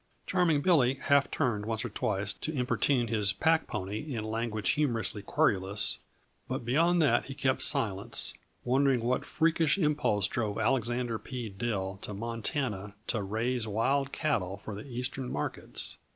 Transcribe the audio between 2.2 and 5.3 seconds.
to importune his pack pony in language humorously